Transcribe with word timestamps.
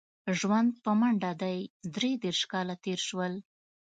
ژوند 0.39 0.71
په 0.83 0.91
منډه 0.99 1.31
دی 1.41 1.57
درې 1.95 2.11
دېرش 2.23 2.41
کاله 2.51 2.75
تېر 2.83 2.99
شول. 3.07 3.33